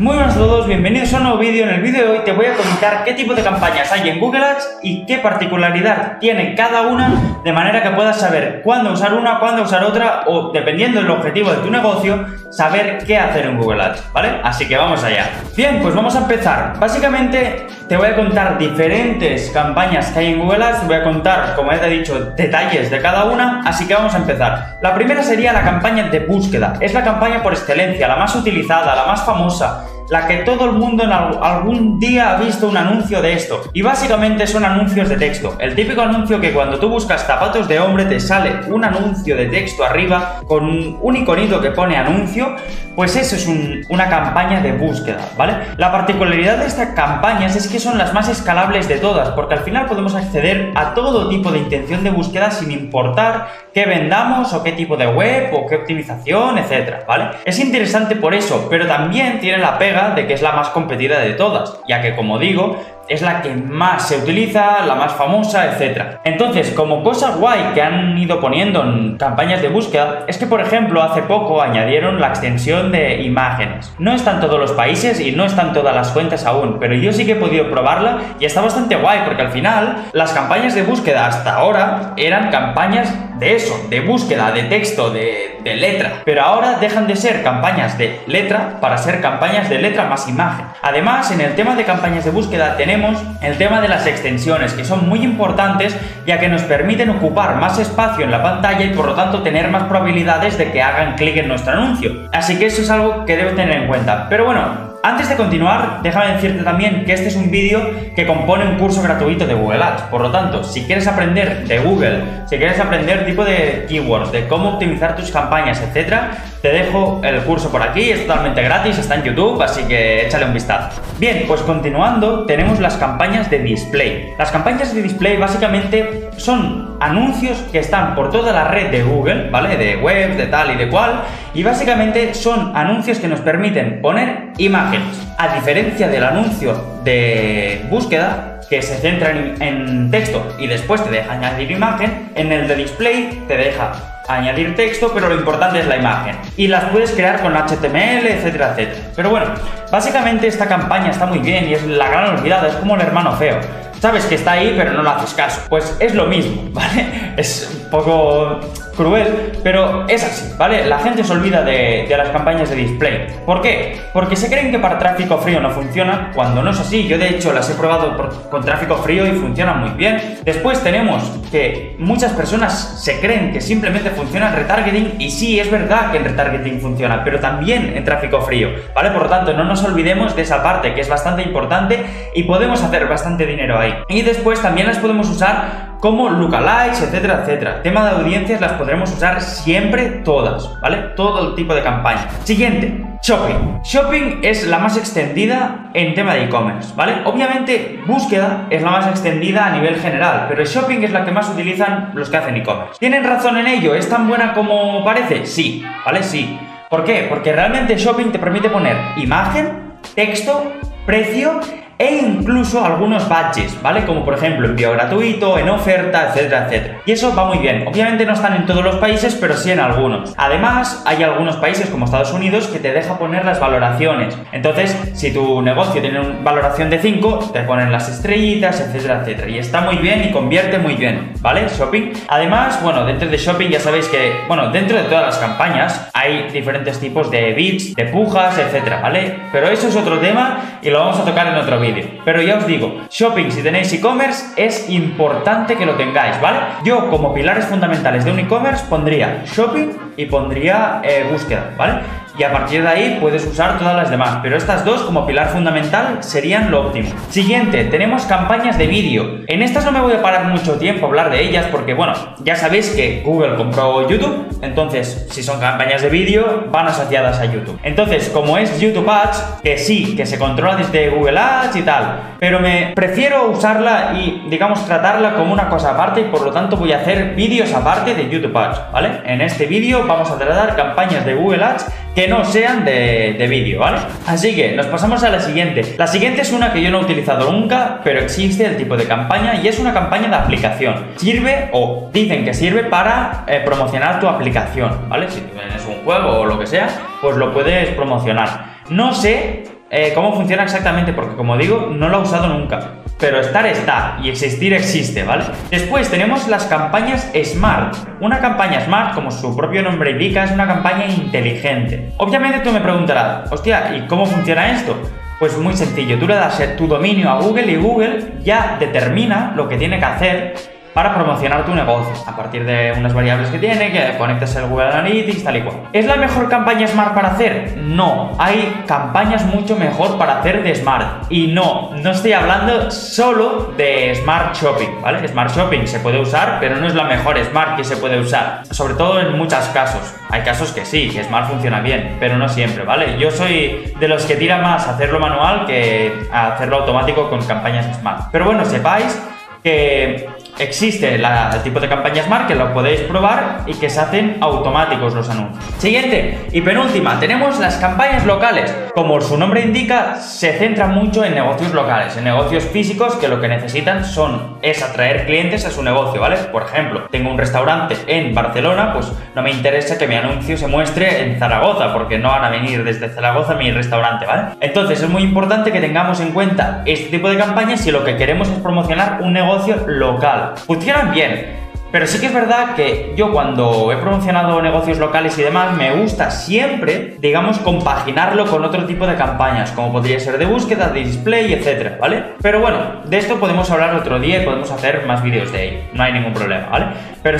[0.00, 1.64] Muy buenas a todos, bienvenidos a un nuevo vídeo.
[1.64, 4.18] En el vídeo de hoy te voy a contar qué tipo de campañas hay en
[4.18, 9.12] Google Ads y qué particularidad tiene cada una, de manera que puedas saber cuándo usar
[9.12, 13.58] una, cuándo usar otra o, dependiendo del objetivo de tu negocio, saber qué hacer en
[13.58, 14.40] Google Ads, ¿vale?
[14.42, 15.28] Así que vamos allá.
[15.54, 16.78] Bien, pues vamos a empezar.
[16.80, 21.56] Básicamente te voy a contar diferentes campañas que hay en Google Ads, voy a contar,
[21.56, 24.78] como ya te he dicho, detalles de cada una, así que vamos a empezar.
[24.80, 26.74] La primera sería la campaña de búsqueda.
[26.78, 30.72] Es la campaña por excelencia, la más utilizada, la más famosa la que todo el
[30.72, 33.62] mundo en algún día ha visto un anuncio de esto.
[33.72, 35.56] Y básicamente son anuncios de texto.
[35.58, 39.46] El típico anuncio que cuando tú buscas zapatos de hombre te sale un anuncio de
[39.46, 42.56] texto arriba con un iconito que pone anuncio,
[42.96, 43.48] pues eso es
[43.88, 45.54] una campaña de búsqueda, ¿vale?
[45.76, 49.60] La particularidad de estas campañas es que son las más escalables de todas, porque al
[49.60, 54.62] final podemos acceder a todo tipo de intención de búsqueda sin importar qué vendamos o
[54.62, 57.30] qué tipo de web o qué optimización, etcétera, ¿vale?
[57.44, 61.20] Es interesante por eso, pero también tiene la pega de que es la más competida
[61.20, 62.76] de todas, ya que como digo,
[63.10, 66.18] es la que más se utiliza, la más famosa, etc.
[66.22, 70.60] Entonces, como cosa guay que han ido poniendo en campañas de búsqueda, es que por
[70.60, 73.92] ejemplo hace poco añadieron la extensión de imágenes.
[73.98, 77.12] No está en todos los países y no están todas las cuentas aún, pero yo
[77.12, 80.82] sí que he podido probarla y está bastante guay porque al final las campañas de
[80.82, 86.22] búsqueda hasta ahora eran campañas de eso, de búsqueda, de texto, de, de letra.
[86.24, 90.66] Pero ahora dejan de ser campañas de letra para ser campañas de letra más imagen.
[90.82, 94.84] Además, en el tema de campañas de búsqueda tenemos el tema de las extensiones, que
[94.84, 99.06] son muy importantes ya que nos permiten ocupar más espacio en la pantalla y por
[99.06, 102.28] lo tanto tener más probabilidades de que hagan clic en nuestro anuncio.
[102.32, 104.26] Así que eso es algo que debes tener en cuenta.
[104.28, 107.80] Pero bueno, antes de continuar, déjame decirte también que este es un vídeo
[108.14, 110.02] que compone un curso gratuito de Google Ads.
[110.02, 114.46] Por lo tanto, si quieres aprender de Google, si quieres aprender tipo de keywords, de
[114.46, 119.14] cómo optimizar tus campañas, etcétera, te dejo el curso por aquí, es totalmente gratis, está
[119.14, 121.00] en YouTube, así que échale un vistazo.
[121.18, 124.34] Bien, pues continuando, tenemos las campañas de display.
[124.38, 129.50] Las campañas de display básicamente son anuncios que están por toda la red de Google,
[129.50, 129.76] ¿vale?
[129.76, 131.22] De web, de tal y de cual,
[131.54, 135.08] y básicamente son anuncios que nos permiten poner imágenes
[135.38, 141.32] a diferencia del anuncio de búsqueda, que se centra en, texto y después te deja
[141.32, 143.92] añadir imagen, en el de display te deja
[144.28, 146.36] añadir texto, pero lo importante es la imagen.
[146.56, 149.08] Y las puedes crear con HTML, etcétera, etcétera.
[149.16, 149.46] Pero bueno,
[149.90, 153.32] básicamente esta campaña está muy bien y es la gran olvidada, es como el hermano
[153.32, 153.58] feo.
[154.00, 155.60] Sabes que está ahí, pero no le haces caso.
[155.68, 157.34] Pues es lo mismo, ¿vale?
[157.36, 158.60] Es un poco
[158.96, 160.86] cruel, pero es así, ¿vale?
[160.86, 163.26] La gente se olvida de, las campañas de display.
[163.46, 164.00] ¿Por qué?
[164.12, 167.06] Porque se creen que para tráfico frío no funciona, cuando no es así.
[167.06, 168.16] Yo de hecho las he probado
[168.50, 170.38] con tráfico frío y funcionan muy bien.
[170.44, 175.70] Después tenemos que muchas personas se creen que simplemente funciona en retargeting y sí, es
[175.70, 179.10] verdad que en retargeting funciona, pero también en tráfico frío, ¿vale?
[179.10, 182.82] Por lo tanto, no nos olvidemos de esa parte que es bastante importante y podemos
[182.82, 183.89] hacer bastante dinero ahí.
[184.08, 187.82] Y después también las podemos usar como lookalikes, etcétera, etcétera.
[187.82, 190.96] Tema de audiencias las podremos usar siempre todas, ¿vale?
[191.14, 192.26] Todo el tipo de campaña.
[192.44, 193.80] Siguiente, shopping.
[193.84, 197.16] Shopping es la más extendida en tema de e-commerce, ¿vale?
[197.24, 201.50] Obviamente, búsqueda es la más extendida a nivel general, pero shopping es la que más
[201.50, 202.94] utilizan los que hacen e-commerce.
[202.98, 203.94] ¿Tienen razón en ello?
[203.94, 205.44] ¿Es tan buena como parece?
[205.44, 206.22] Sí, ¿vale?
[206.22, 206.58] Sí.
[206.88, 207.26] ¿Por qué?
[207.28, 210.72] Porque realmente shopping te permite poner imagen, texto,
[211.06, 211.60] precio
[212.00, 214.06] e incluso algunos badges, ¿vale?
[214.06, 216.98] Como por ejemplo envío gratuito, en oferta, etcétera, etcétera.
[217.04, 217.86] Y eso va muy bien.
[217.86, 220.32] Obviamente no están en todos los países, pero sí en algunos.
[220.38, 224.34] Además, hay algunos países como Estados Unidos que te deja poner las valoraciones.
[224.50, 229.50] Entonces, si tu negocio tiene una valoración de 5, te ponen las estrellitas, etcétera, etcétera.
[229.50, 231.66] Y está muy bien y convierte muy bien, ¿vale?
[231.68, 232.12] Shopping.
[232.28, 236.48] Además, bueno, dentro de shopping ya sabéis que, bueno, dentro de todas las campañas hay
[236.50, 239.36] diferentes tipos de bits, de pujas, etcétera, ¿vale?
[239.52, 241.89] Pero eso es otro tema y lo vamos a tocar en otro vídeo.
[242.24, 246.58] Pero ya os digo, shopping si tenéis e-commerce es importante que lo tengáis, ¿vale?
[246.84, 252.00] Yo como pilares fundamentales de un e-commerce pondría shopping y pondría eh, búsqueda, ¿vale?
[252.38, 255.48] Y a partir de ahí puedes usar todas las demás, pero estas dos como pilar
[255.48, 257.10] fundamental serían lo óptimo.
[257.28, 259.40] Siguiente, tenemos campañas de vídeo.
[259.46, 262.14] En estas no me voy a parar mucho tiempo a hablar de ellas porque bueno,
[262.44, 267.46] ya sabéis que Google compró YouTube, entonces si son campañas de vídeo van asociadas a
[267.46, 267.78] YouTube.
[267.82, 272.36] Entonces, como es YouTube Ads, que sí, que se controla desde Google Ads y tal,
[272.38, 276.76] pero me prefiero usarla y digamos tratarla como una cosa aparte y por lo tanto
[276.76, 279.20] voy a hacer vídeos aparte de YouTube Ads, ¿vale?
[279.24, 283.80] En este vídeo vamos a tratar campañas de Google Ads que no sean de, vídeo,
[283.80, 283.98] ¿vale?
[284.26, 285.94] Así que nos pasamos a la siguiente.
[285.96, 289.04] La siguiente es una que yo no he utilizado nunca, pero existe el tipo de
[289.04, 291.06] campaña y es una campaña de aplicación.
[291.16, 295.30] Sirve o dicen que sirve para eh, promocionar tu aplicación, ¿vale?
[295.30, 296.88] Si tienes un juego o lo que sea,
[297.20, 298.80] pues lo puedes promocionar.
[298.88, 302.99] No sé eh, cómo funciona exactamente, porque como digo, no lo he usado nunca.
[303.20, 305.44] Pero estar está y existir existe, ¿vale?
[305.70, 307.94] Después tenemos las campañas Smart.
[308.20, 312.12] Una campaña Smart, como su propio nombre indica, es una campaña inteligente.
[312.16, 314.96] Obviamente tú me preguntarás, hostia, ¿y cómo funciona esto?
[315.38, 319.68] Pues muy sencillo, tú le das tu dominio a Google y Google ya determina lo
[319.68, 320.54] que tiene que hacer
[320.94, 324.88] para promocionar tu negocio a partir de unas variables que tiene, que conectas el Google
[324.88, 325.76] Analytics, tal y cual.
[325.92, 327.76] ¿Es la mejor campaña Smart para hacer?
[327.76, 331.24] No, hay campañas mucho mejor para hacer de Smart.
[331.30, 335.26] Y no, no estoy hablando solo de Smart Shopping, ¿vale?
[335.28, 338.62] Smart Shopping se puede usar, pero no es la mejor Smart que se puede usar.
[338.70, 340.14] Sobre todo en muchos casos.
[340.30, 343.16] Hay casos que sí, que Smart funciona bien, pero no siempre, ¿vale?
[343.18, 348.28] Yo soy de los que tira más hacerlo manual que hacerlo automático con campañas Smart.
[348.32, 349.20] Pero bueno, sepáis
[349.62, 350.28] que
[350.60, 351.26] existe el
[351.62, 355.64] tipo de campañas Smart que lo podéis probar y que se hacen automáticos los anuncios.
[355.78, 358.74] Siguiente y penúltima, tenemos las campañas locales.
[358.94, 363.40] Como su nombre indica, se centra mucho en negocios locales, en negocios físicos que lo
[363.40, 366.36] que necesitan son es atraer clientes a su negocio, ¿vale?
[366.36, 370.66] Por ejemplo, tengo un restaurante en Barcelona, pues no me interesa que mi anuncio se
[370.66, 374.42] muestre en Zaragoza, porque no van a venir desde Zaragoza a mi restaurante, ¿vale?
[374.60, 378.16] Entonces es muy importante que tengamos en cuenta este tipo de campañas si lo que
[378.16, 380.49] queremos es promocionar un negocio local.
[380.56, 381.60] Funcionan bien,
[381.92, 385.92] pero sí que es verdad que yo cuando he promocionado negocios locales y demás, me
[385.92, 391.00] gusta siempre, digamos, compaginarlo con otro tipo de campañas, como podría ser de búsqueda, de
[391.00, 392.22] display, etcétera, ¿vale?
[392.40, 395.88] Pero bueno, de esto podemos hablar otro día y podemos hacer más vídeos de ahí,
[395.92, 396.86] no hay ningún problema, ¿vale?
[397.22, 397.38] Pero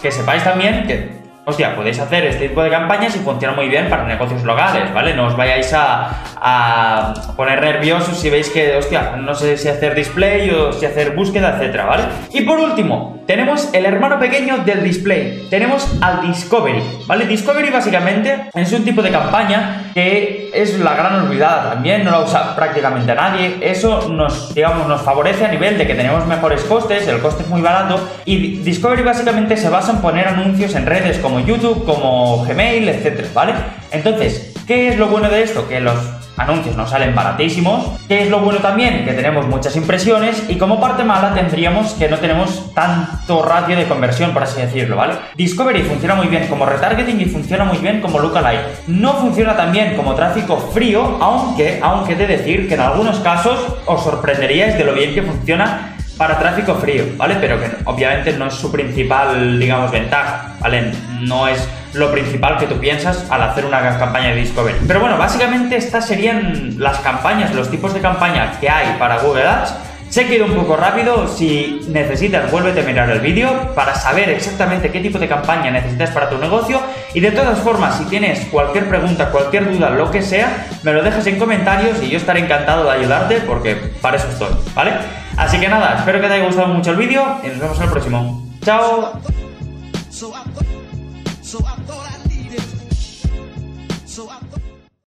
[0.00, 1.19] que sepáis también que
[1.50, 5.14] hostia, podéis hacer este tipo de campañas y funciona muy bien para negocios locales, ¿vale?
[5.14, 10.50] No os vayáis a, poner nerviosos si veis que, hostia, no sé si hacer display
[10.50, 12.04] o si hacer búsqueda, etcétera, ¿vale?
[12.32, 15.46] Y por último, tenemos el hermano pequeño del display.
[15.48, 17.26] Tenemos al Discovery, ¿vale?
[17.26, 22.22] Discovery básicamente es un tipo de campaña que es la gran olvidada también, no la
[22.22, 23.58] usa prácticamente nadie.
[23.60, 27.48] Eso nos, digamos, nos favorece a nivel de que tenemos mejores costes, el coste es
[27.48, 32.44] muy barato y Discovery básicamente se basa en poner anuncios en redes como YouTube, como
[32.44, 33.52] Gmail, etcétera, ¿vale?
[33.92, 35.68] Entonces, ¿qué es lo bueno de esto?
[35.68, 35.94] Que los
[36.40, 37.86] anuncios nos salen baratísimos.
[38.08, 39.04] ¿Qué es lo bueno también?
[39.04, 43.86] Que tenemos muchas impresiones y como parte mala tendríamos que no tenemos tanto ratio de
[43.86, 45.14] conversión, por así decirlo, ¿vale?
[45.36, 48.88] Discovery funciona muy bien como retargeting y funciona muy bien como lookalike.
[48.88, 53.58] No funciona tan bien como tráfico frío, aunque, aunque de decir que en algunos casos
[53.86, 57.36] os sorprenderíais de lo bien que funciona para tráfico frío, ¿vale?
[57.40, 60.92] Pero que obviamente no es su principal, digamos, ventaja, ¿vale?
[61.22, 64.80] No es lo principal que tú piensas al hacer una campaña de Discovery.
[64.86, 69.48] Pero bueno, básicamente estas serían las campañas, los tipos de campañas que hay para Google
[69.48, 69.74] Ads.
[70.10, 73.94] Sé que he ido un poco rápido, si necesitas vuélvete a mirar el vídeo para
[73.94, 76.82] saber exactamente qué tipo de campaña necesitas para tu negocio
[77.14, 81.02] y de todas formas si tienes cualquier pregunta, cualquier duda, lo que sea, me lo
[81.02, 84.94] dejas en comentarios y yo estaré encantado de ayudarte porque para eso estoy, ¿vale?
[85.40, 87.84] Así que nada, espero que te haya gustado mucho el vídeo y nos vemos en
[87.84, 88.46] el próximo.
[88.62, 89.12] ¡Chao!